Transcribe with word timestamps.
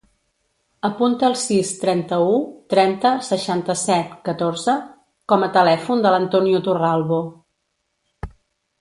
Apunta 0.87 1.27
el 1.27 1.35
sis, 1.41 1.73
trenta-u, 1.81 2.39
trenta, 2.75 3.13
seixanta-set, 3.29 4.17
catorze 4.31 4.77
com 5.35 5.49
a 5.49 5.53
telèfon 5.61 6.05
de 6.09 6.15
l'Antonio 6.17 6.67
Torralbo. 6.71 7.25